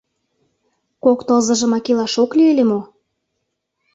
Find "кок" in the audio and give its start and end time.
1.03-1.19